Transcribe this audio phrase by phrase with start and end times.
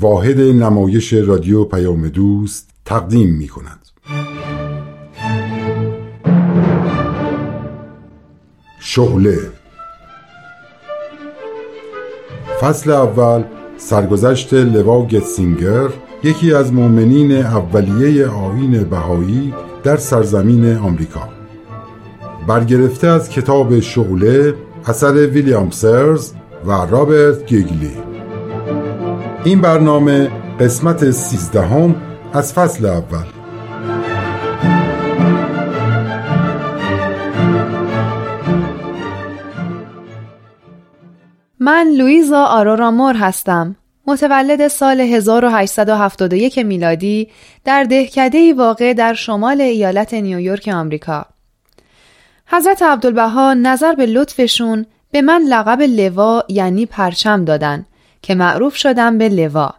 [0.00, 3.78] واحد نمایش رادیو پیام دوست تقدیم می کند.
[8.80, 9.38] شغله
[12.60, 13.44] فصل اول
[13.76, 15.88] سرگذشت لوا گتسینگر
[16.24, 21.28] یکی از مؤمنین اولیه آین بهایی در سرزمین آمریکا.
[22.46, 24.54] برگرفته از کتاب شغله
[24.86, 26.32] اثر ویلیام سرز
[26.66, 28.09] و رابرت گیگلی.
[29.44, 30.30] این برنامه
[30.60, 32.02] قسمت سیزدهم
[32.32, 33.24] از فصل اول.
[41.60, 43.76] من لویزا آرورا مور هستم.
[44.06, 47.28] متولد سال 1871 میلادی
[47.64, 51.26] در دهکده واقع در شمال ایالت نیویورک آمریکا.
[52.46, 57.86] حضرت عبدالبها نظر به لطفشون به من لقب لوا یعنی پرچم دادن.
[58.22, 59.74] که معروف شدم به لوا.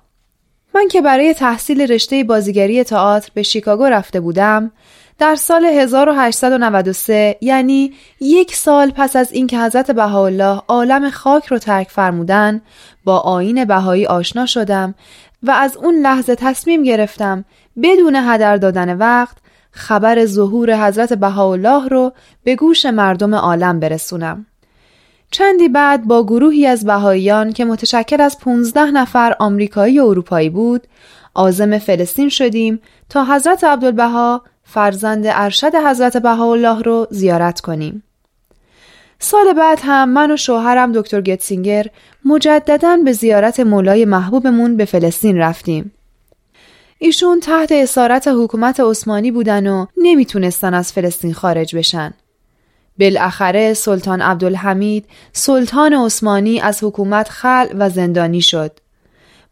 [0.76, 4.72] من که برای تحصیل رشته بازیگری تئاتر به شیکاگو رفته بودم
[5.20, 11.90] در سال 1893 یعنی یک سال پس از اینکه حضرت بهاءالله عالم خاک رو ترک
[11.90, 12.62] فرمودن
[13.04, 14.96] با آین بهایی آشنا شدم
[15.44, 17.46] و از اون لحظه تصمیم گرفتم
[17.84, 19.38] بدون هدر دادن وقت
[19.72, 24.46] خبر ظهور حضرت بهاءالله رو به گوش مردم عالم برسونم.
[25.32, 30.88] چندی بعد با گروهی از بهاییان که متشکل از 15 نفر آمریکایی و اروپایی بود،
[31.36, 32.80] عازم فلسطین شدیم
[33.10, 38.04] تا حضرت عبدالبها فرزند ارشد حضرت بهاءالله رو زیارت کنیم.
[39.20, 41.86] سال بعد هم من و شوهرم دکتر گتسینگر
[42.26, 45.92] مجددا به زیارت مولای محبوبمون به فلسطین رفتیم.
[47.00, 52.14] ایشون تحت اسارت حکومت عثمانی بودن و نمی‌تونستن از فلسطین خارج بشن.
[53.02, 58.72] بالاخره سلطان عبدالحمید سلطان عثمانی از حکومت خل و زندانی شد.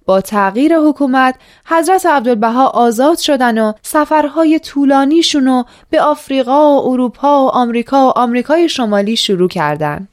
[0.06, 7.46] با تغییر حکومت حضرت عبدالبها آزاد شدن و سفرهای طولانیشون رو به آفریقا و اروپا
[7.46, 10.08] و آمریکا و آمریکای شمالی شروع کردند.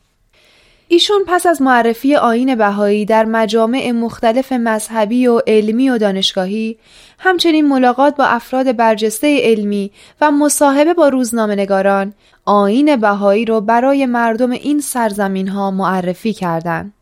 [0.89, 6.79] ایشون پس از معرفی آین بهایی در مجامع مختلف مذهبی و علمی و دانشگاهی
[7.19, 12.13] همچنین ملاقات با افراد برجسته علمی و مصاحبه با روزنامه نگاران
[12.45, 16.93] آین بهایی رو برای مردم این سرزمین ها معرفی کردند.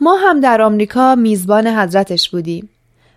[0.00, 2.68] ما هم در آمریکا میزبان حضرتش بودیم.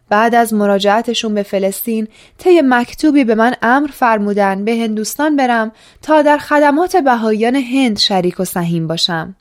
[0.09, 2.07] بعد از مراجعتشون به فلسطین
[2.38, 5.71] طی مکتوبی به من امر فرمودن به هندوستان برم
[6.01, 9.35] تا در خدمات بهاییان هند شریک و سهیم باشم.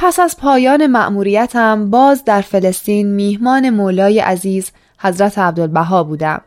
[0.00, 4.70] پس از پایان مأموریتم باز در فلسطین میهمان مولای عزیز
[5.00, 6.40] حضرت عبدالبها بودم.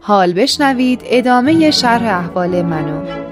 [0.00, 3.31] حال بشنوید ادامه شرح احوال منو.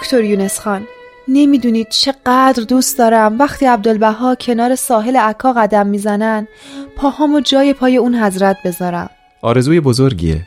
[0.00, 0.86] دکتر یونس خان.
[1.28, 6.48] نمی‌دونید چقدر دوست دارم وقتی عبدالبها کنار ساحل عکا قدم می‌زنن
[6.96, 9.10] پاهامو جای پای اون حضرت بذارم.
[9.42, 10.46] آرزوی بزرگیه.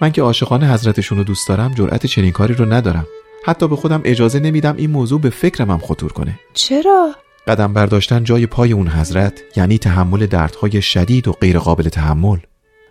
[0.00, 3.06] من که عاشقانه حضرتشون رو دوست دارم جرأت چنین کاری رو ندارم.
[3.46, 6.38] حتی به خودم اجازه نمیدم این موضوع به فکرم هم خطور کنه.
[6.54, 7.10] چرا؟
[7.46, 12.38] قدم برداشتن جای پای اون حضرت یعنی تحمل دردهای شدید و غیر قابل تحمل.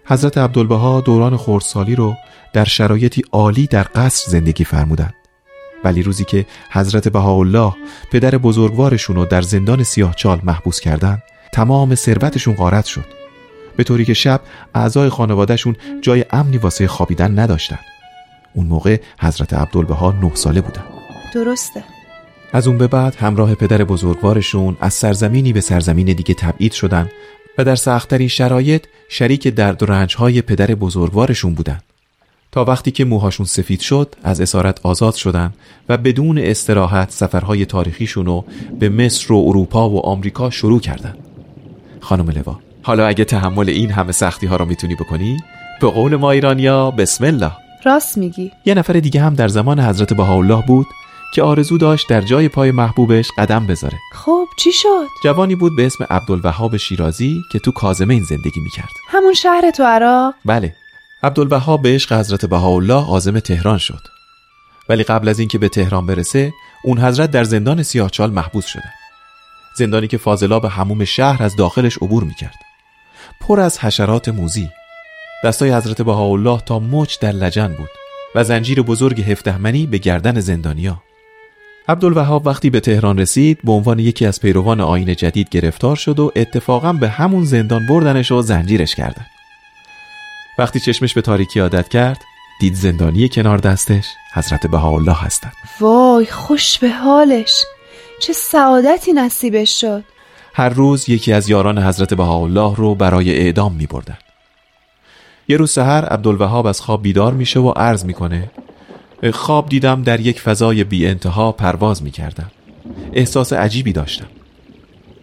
[0.05, 2.15] حضرت عبدالبها دوران خردسالی رو
[2.53, 5.13] در شرایطی عالی در قصر زندگی فرمودند
[5.83, 7.73] ولی روزی که حضرت بهاءالله
[8.11, 11.17] پدر بزرگوارشون رو در زندان سیاهچال محبوس کردن
[11.53, 13.05] تمام ثروتشون غارت شد.
[13.77, 14.41] به طوری که شب
[14.75, 17.79] اعضای خانوادهشون جای امنی واسه خوابیدن نداشتن.
[18.53, 20.83] اون موقع حضرت عبدالبها نه ساله بودن.
[21.33, 21.83] درسته.
[22.53, 27.09] از اون به بعد همراه پدر بزرگوارشون از سرزمینی به سرزمین دیگه تبعید شدن
[27.57, 31.79] و در سختترین شرایط شریک درد و رنجهای پدر بزرگوارشون بودن.
[32.51, 35.53] تا وقتی که موهاشون سفید شد از اسارت آزاد شدن
[35.89, 38.45] و بدون استراحت سفرهای تاریخیشون رو
[38.79, 41.15] به مصر و اروپا و آمریکا شروع کردن.
[41.99, 45.37] خانم لوا حالا اگه تحمل این همه سختی ها رو می‌تونی بکنی؟
[45.81, 47.51] به قول ما ایرانیا بسم الله.
[47.85, 48.51] راست میگی.
[48.65, 50.85] یه نفر دیگه هم در زمان حضرت بهاءالله بود
[51.35, 53.97] که آرزو داشت در جای پای محبوبش قدم بذاره.
[54.13, 58.93] خب چی شد؟ جوانی بود به اسم عبدالوهاب شیرازی که تو کازمین زندگی می‌کرد.
[59.07, 60.75] همون شهر تو عراق؟ بله.
[61.23, 64.01] عبدالبها به عشق حضرت بهاءالله عازم تهران شد.
[64.89, 68.91] ولی قبل از اینکه به تهران برسه اون حضرت در زندان سیاهچال محبوس شدن
[69.77, 72.55] زندانی که فاضلاب هموم شهر از داخلش عبور می‌کرد.
[73.41, 74.69] پر از حشرات موزی.
[75.43, 77.89] دستای حضرت بهاءالله تا مچ در لجن بود
[78.35, 81.03] و زنجیر بزرگ هفدهمنی به گردن زندانیا
[81.87, 86.31] عبدالوهاب وقتی به تهران رسید به عنوان یکی از پیروان آین جدید گرفتار شد و
[86.35, 89.25] اتفاقا به همون زندان بردنش و زنجیرش کردن
[90.59, 92.21] وقتی چشمش به تاریکی عادت کرد
[92.59, 94.05] دید زندانی کنار دستش.
[94.33, 95.53] حضرت بهاءالله هستند.
[95.79, 97.63] وای خوش به حالش.
[98.21, 100.03] چه سعادتی نصیبش شد.
[100.53, 104.17] هر روز یکی از یاران حضرت بهاءالله رو برای اعدام می بردن.
[105.47, 108.51] یه روز سحر عبدالوهاب از خواب بیدار میشه و عرض می‌کنه
[109.33, 112.51] خواب دیدم در یک فضای بی انتها پرواز می کردم.
[113.13, 114.27] احساس عجیبی داشتم.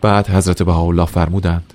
[0.02, 1.72] بعد حضرت بهاءالله فرمودند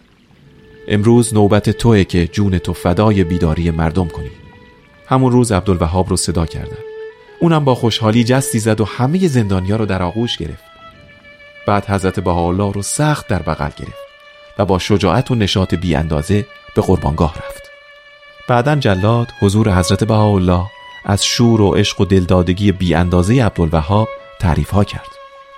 [0.87, 4.31] امروز نوبت توه که جون تو فدای بیداری مردم کنی.
[5.07, 6.77] همون روز عبدالوهاب رو صدا کردن
[7.39, 10.63] اونم با خوشحالی جستی زد و همه زندانیا رو در آغوش گرفت.
[11.67, 14.01] بعد حضرت بهاءالله رو سخت در بغل گرفت
[14.59, 16.45] و با شجاعت و نشاط بی اندازه
[16.75, 17.61] به قربانگاه رفت.
[18.47, 20.65] بعدا جلاد حضور حضرت بهاءالله
[21.05, 25.07] از شور و عشق و دلدادگی بی اندازه عبدالوهاب تعریف ها کرد.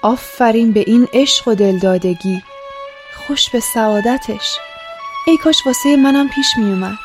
[0.02, 2.42] آفرین به این عشق و دلدادگی.
[3.28, 4.58] خوش به سعادتش.
[5.28, 6.98] ای کاش واسه منم پیش می اومد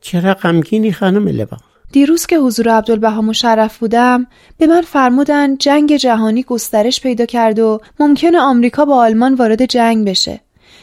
[0.00, 1.56] چرا غمگینی خانم لبا؟
[1.92, 4.26] دیروز که حضور عبدالبها مشرف بودم
[4.58, 10.08] به من فرمودن جنگ جهانی گسترش پیدا کرد و ممکنه آمریکا با آلمان وارد جنگ
[10.08, 10.40] بشه.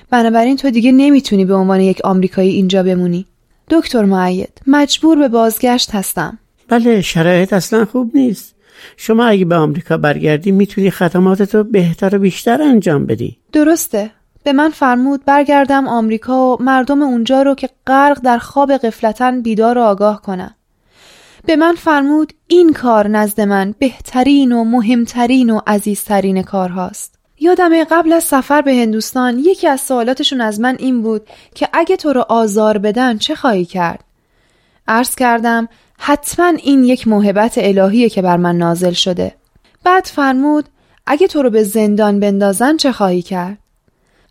[0.10, 3.26] بنابراین تو دیگه نمی‌تونی به عنوان یک آمریکایی اینجا بمونی.
[3.70, 6.40] دکتر معید مجبور به بازگشت هستم.
[6.68, 8.56] بله شرایط اصلا خوب نیست.
[8.98, 13.38] شما اگه به آمریکا برگردی می‌تونی خدماتتو بهتر و بیشتر انجام بدی.
[13.52, 14.12] درسته.
[14.44, 19.78] به من فرمود برگردم آمریکا و مردم اونجا رو که غرق در خواب قفلتن بیدار
[19.78, 20.56] و آگاه کنم
[21.46, 27.19] به من فرمود این کار نزد من بهترین و مهمترین و عزیزترین کار هاست.
[27.40, 31.96] یادمه قبل از سفر به هندوستان یکی از سوالاتشون از من این بود که اگه
[31.96, 34.04] تو رو آزار بدن چه خواهی کرد؟
[34.88, 35.70] عرض کردم
[36.00, 39.36] حتما این یک موهبت الهیه که بر من نازل شده.
[39.84, 40.70] بعد فرمود
[41.06, 43.58] اگه تو رو به زندان بندازن چه خواهی کرد؟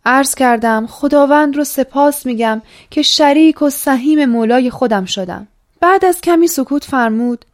[0.05, 5.47] عرض کردم خداوند رو سپاس میگم که شریک و سهیم مولای خودم شدم.
[5.79, 7.45] بعد از کمی سکوت فرمود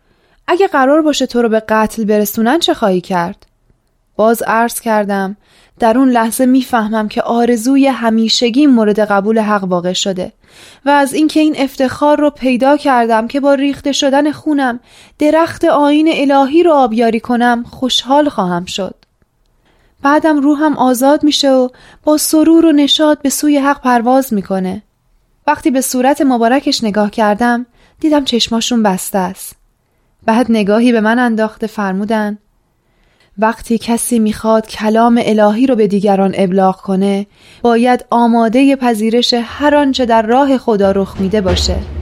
[0.48, 3.46] اگه قرار باشه تو رو به قتل برسونن چه خواهی کرد؟
[4.16, 5.38] باز عرض کردم
[5.80, 10.32] در اون لحظه می‌فهمم که آرزوی همیشگی مورد قبول حق واقع شده
[10.86, 14.80] و از اینکه این افتخار رو پیدا کردم که با ریخته شدن خونم
[15.20, 18.96] درخت آین الهی رو آبیاری کنم خوشحال خواهم شد.
[20.02, 21.70] بعدم روحم آزاد میشه و
[22.04, 24.82] با سرور و نشاد به سوی حق پرواز می‌کنه.
[25.48, 27.66] وقتی به صورت مبارکش نگاه کردم
[28.00, 29.56] دیدم چشماشون بسته است.
[30.26, 32.38] بعد نگاهی به من انداخته فرمودن
[33.38, 37.26] وقتی کسی می‌خواد کلام الهی رو به دیگران ابلاغ کنه
[37.62, 41.95] باید آماده پذیرش هر آنچه در راه خدا رخ میده باشه.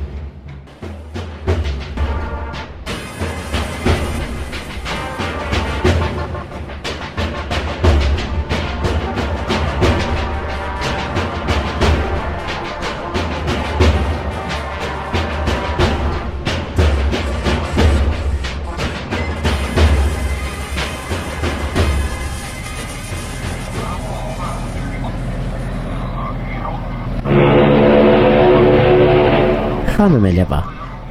[30.04, 30.64] خانم لبا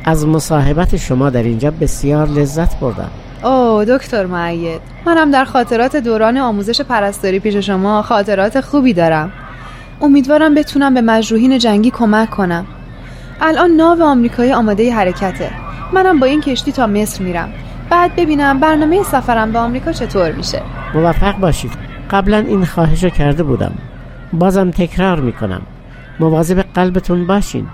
[0.05, 3.11] از مصاحبت شما در اینجا بسیار لذت بردم.
[3.45, 9.33] اوه دکتر معید منم در خاطرات دوران آموزش پرستاری پیش شما خاطرات خوبی دارم.
[10.01, 12.67] امیدوارم بتونم به مجروحین جنگی کمک کنم.
[13.41, 15.51] الان ناو آمریکایی آماده حرکته.
[15.93, 17.53] منم با این کشتی تا مصر میرم.
[17.91, 20.63] بعد ببینم برنامه سفرم به آمریکا چطور میشه.
[20.95, 21.73] موفق باشید.
[22.11, 23.73] قبلا این خواهش رو کرده بودم.
[24.33, 25.63] بازم تکرار می‌کنم.
[26.21, 27.67] مواظب قلبتون باشین.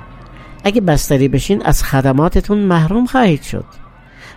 [0.65, 3.65] اگه بستری بشین از خدماتتون محروم خواهید شد.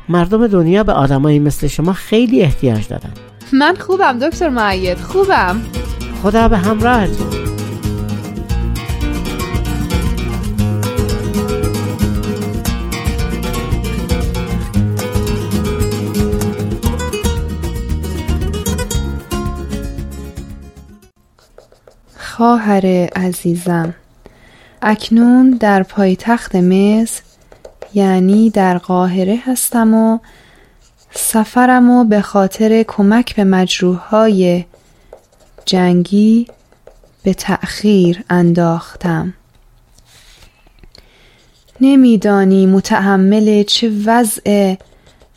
[0.09, 3.11] مردم دنیا به آدمایی مثل شما خیلی احتیاج دارن.
[3.53, 5.61] من خوبم دکتر معید خوبم.
[6.23, 7.41] خدا به همراهتون.
[22.17, 22.85] خواهر
[23.15, 23.93] عزیزم
[24.81, 27.21] اکنون در پایتخت مصر
[27.93, 30.19] یعنی در قاهره هستم و
[31.11, 34.65] سفرم و به خاطر کمک به مجروح های
[35.65, 36.47] جنگی
[37.23, 39.33] به تأخیر انداختم.
[41.81, 44.75] نمیدانی متحمل چه وضع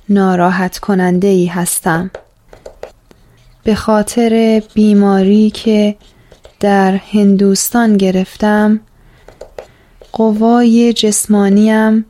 [0.09, 2.11] ناراحت کننده ای هستم.
[3.65, 5.97] به خاطر بیماری که
[6.61, 8.81] در هندوستان گرفتم
[10.15, 12.05] قوای جسمانیم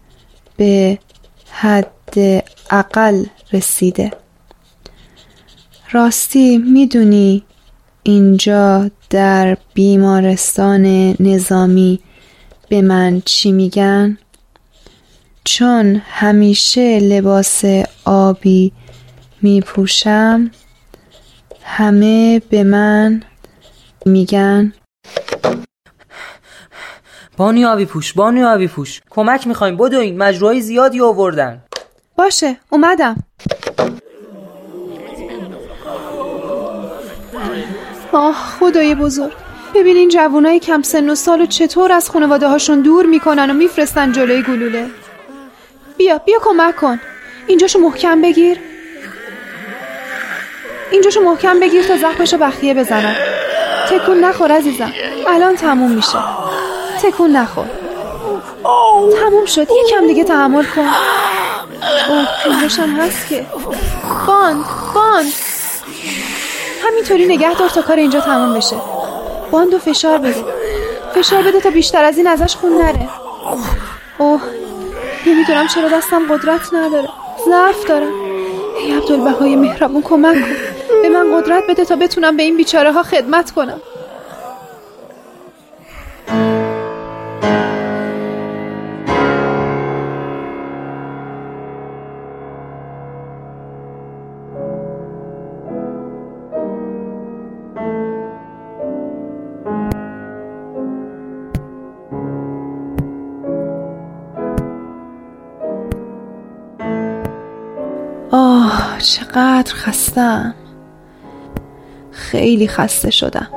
[0.56, 0.99] به
[1.50, 2.14] حد
[2.70, 4.12] اقل رسیده
[5.92, 7.42] راستی می‌دونی
[8.02, 10.87] اینجا در بیمارستان
[11.20, 12.00] نظامی
[12.68, 14.18] به من چی میگن؟
[15.44, 17.64] چون همیشه لباس
[18.04, 18.73] آبی
[19.42, 20.50] می پوشم
[21.62, 23.23] همه به من
[24.06, 24.73] میگن
[27.36, 29.00] بانی آبی پوش بانی آبی پوش.
[29.10, 29.76] کمک می‌خوایم.
[29.76, 31.62] بدوین مجروعی زیادی آوردن.
[32.16, 33.16] باشه اومدم.
[38.12, 39.32] آه خدای بزرگ.
[39.74, 44.12] ببین این جوانای کم سن و سال چطور از خانواده هاشون دور می‌کنن و میفرستن
[44.12, 44.86] جلوی گلوله.
[45.96, 47.00] بیا بیا کمک کن.
[47.46, 48.58] اینجاشو محکم بگیر.
[50.92, 53.16] اینجاشو محکم بگیر تا زخمشو بخیه بزنم
[53.90, 54.92] تکون نخور عزیزم.
[55.28, 56.18] الان تموم میشه.
[56.94, 57.66] تکون نخور.
[59.20, 59.66] تموم شد.
[59.86, 60.88] یکم دیگه تحمل کن.
[62.08, 63.46] اوه اینجاشم هست که.
[64.26, 65.32] باند باند
[66.88, 68.76] همینطوری نگه دار تا کار اینجا تموم بشه.
[69.50, 70.44] باند و فشار بده.
[71.14, 73.08] فشار بده تا بیشتر از این ازش خون نره.
[74.18, 74.40] اوه
[75.26, 77.08] نمی‌دونم چرا دستم قدرت نداره.
[77.46, 78.12] ضعف دارم.
[78.78, 80.56] ای عبدالبهای مهربون کمک کن.
[81.02, 83.80] به من قدرت بده تا بتونم به این بیچاره ها خدمت کنم.
[108.36, 110.54] آه چقدر خستم.
[112.10, 113.48] خیلی خسته شدم.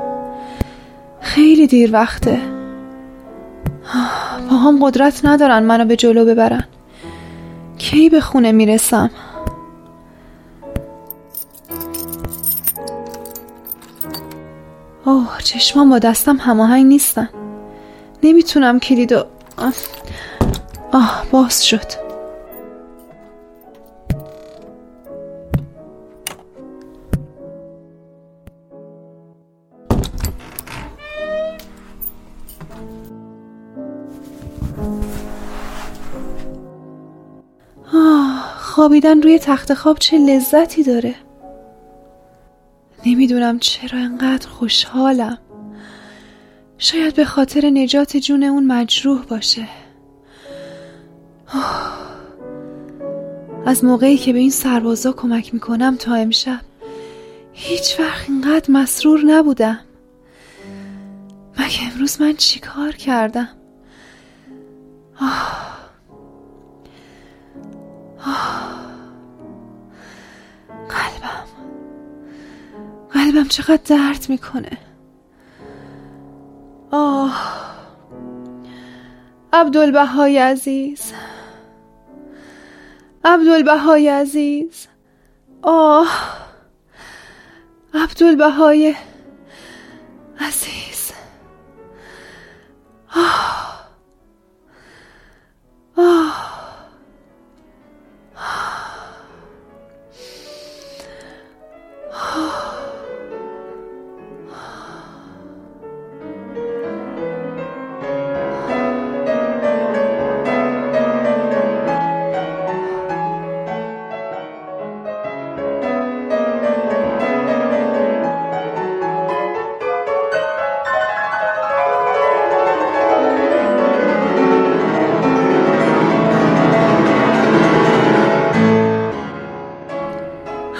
[1.21, 2.56] خیلی دیر وقته.
[4.67, 6.63] با هم قدرت ندارن منو به جلو ببرن.
[7.77, 9.11] کی به خونه می‌رسم؟
[15.05, 17.29] اوه چشمان با دستم هماهنگ نیستن.
[18.23, 19.25] نمی‌تونم کلیدو
[20.91, 22.06] آه باز شد.
[38.87, 41.15] خوابیدن روی تخت خواب چه لذتی داره.
[43.05, 45.37] نمی‌دونم چرا انقدر خوشحالم.
[46.77, 49.67] شاید به خاطر نجات جون اون مجروح باشه.
[53.65, 56.61] از موقعی که به این سربازا کمک می‌کنم تا امشب
[57.53, 59.79] هیچ وقت اینقدر مسرور نبودم.
[61.59, 63.49] مگه امروز من چیکار کردم؟
[65.21, 65.67] آه.
[68.27, 68.76] قلبم
[73.13, 74.77] قلبم چقدر درد می‌کنه.
[76.91, 77.57] آه.
[79.53, 81.13] عبدالبهای عزیز.
[83.25, 84.87] عبدالبهای عزیز.
[85.61, 86.07] آه.
[87.93, 88.95] عبدالبهای
[90.39, 91.11] عزیز.
[93.15, 93.87] آه.
[95.97, 96.56] آه.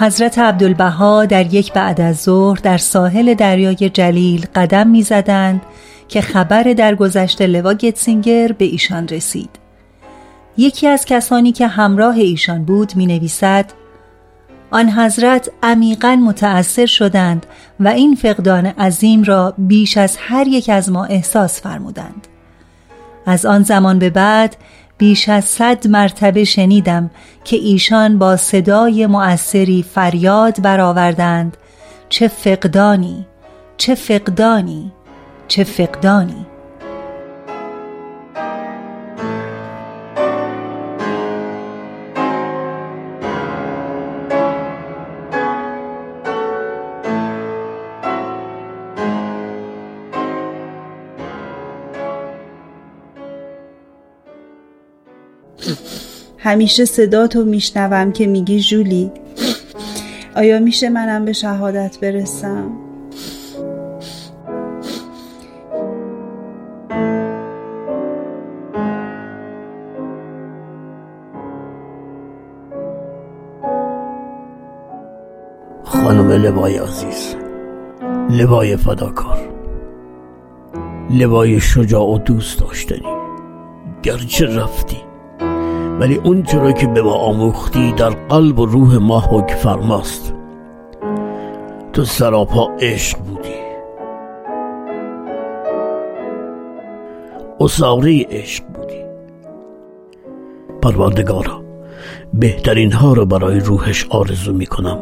[0.08, 5.62] حضرت عبدالبها در یک بعد از ظهر در ساحل دریای جلیل قدم می‌زدند
[6.08, 9.50] که خبر در گذشت لوا گتسینگر به ایشان رسید.
[10.56, 13.64] یکی از کسانی که همراه ایشان بود می نویسد
[14.70, 17.46] آن حضرت عمیقا متأثر شدند
[17.80, 22.26] و این فقدان عظیم را بیش از هر یک از ما احساس فرمودند.
[23.26, 24.56] از آن زمان به بعد
[24.98, 27.10] بیش از صد مرتبه شنیدم
[27.44, 31.56] که ایشان با صدای مؤثری فریاد برآوردند.
[32.08, 33.26] چه فقدانی
[33.76, 34.92] چه فقدانی
[35.48, 36.46] چه فقدانی.
[56.48, 59.12] همیشه صدا تو میشنوم که میگی جولی
[60.36, 62.70] آیا میشه منم به شهادت برسم؟
[75.84, 77.34] خانم لبای عزیز
[78.30, 79.38] لبای فداکار
[81.10, 83.16] لبای شجاع و دوست داشتنی
[84.02, 85.07] گرچه رفتی
[86.00, 90.34] ولی اون چرا که به ما آموختی در قلب و روح ما حک فرماست.
[91.92, 93.58] تو سراپا عشق بودی.
[97.60, 99.04] اصاره عشق بودی.
[100.82, 101.62] پروردگارا
[102.34, 104.98] بهترین ها رو برای روحش آرزو می کنم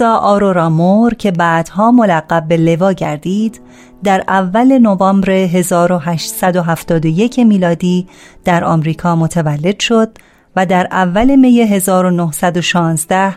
[0.00, 3.60] لویزا آرورامور که بعدها ملقب به لوا گردید
[4.04, 8.06] در اول نوامبر 1871 میلادی
[8.44, 10.10] در آمریکا متولد شد
[10.56, 13.36] و در اول می 1916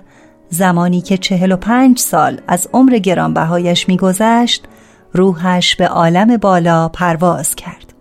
[0.50, 4.66] زمانی که 45 سال از عمر گرانبهایش میگذشت
[5.14, 7.94] روحش به عالم بالا پرواز کرد.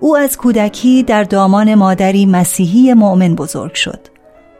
[0.00, 4.00] او از کودکی در دامان مادری مسیحی مؤمن بزرگ شد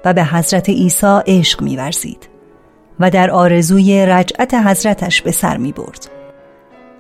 [0.05, 2.36] و به حضرت عیسی عشق می‌ورزید.
[3.01, 6.11] و در آرزوی رجعت حضرتش به سر می برد.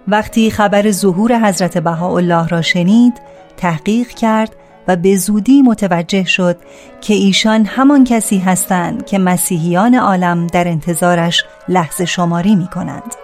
[0.08, 3.14] وقتی خبر ظهور حضرت بهاءالله را شنید
[3.56, 4.56] تحقیق کرد
[4.88, 6.56] و به زودی متوجه شد
[7.00, 13.14] که ایشان همان کسی هستند که مسیحیان عالم در انتظارش لحظه شماری می کنند.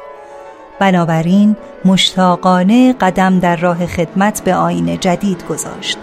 [0.79, 5.99] بنابراین مشتاقانه قدم در راه خدمت به آین جدید گذاشت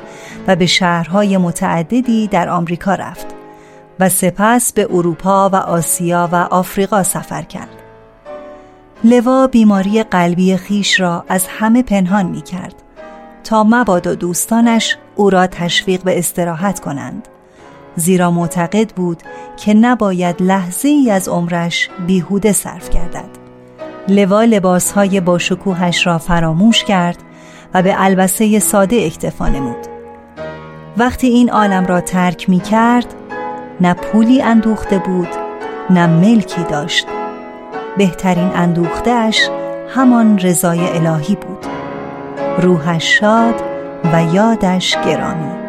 [0.47, 3.27] و به شهرهای متعددی در آمریکا رفت
[3.99, 7.69] و سپس به اروپا و آسیا و آفریقا سفر کرد.
[9.03, 12.75] لوا بیماری قلبی خیش را از همه پنهان می کرد
[13.43, 17.27] تا مبادا دوستانش او را تشویق به استراحت کنند.
[17.95, 19.23] زیرا معتقد بود
[19.57, 23.29] که نباید لحظه ای از عمرش بیهوده صرف گردد.
[24.07, 27.17] لوا لباسهای با شکوهش را فراموش کرد
[27.73, 29.87] و به البسه ساده اکتفا نمود.
[30.97, 33.15] وقتی این عالم را ترک می کرد
[33.81, 35.27] نه پولی اندوخته بود
[35.89, 37.07] نه ملکی داشت.
[37.97, 39.49] بهترین اندوختهش
[39.95, 41.65] همان رضای الهی بود.
[42.61, 43.55] روحش شاد
[44.13, 45.68] و یادش گرامی.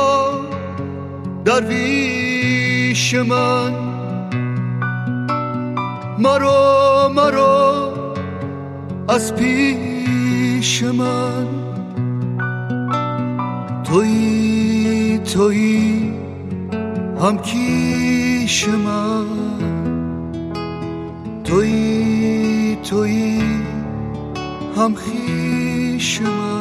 [1.61, 3.73] درویش من.
[6.19, 7.93] مرو مرو
[9.07, 11.47] از پیش من.
[13.83, 16.11] توی توی
[17.21, 19.25] هم کیش من.
[21.43, 23.41] توی توی
[24.77, 26.60] هم خیش من.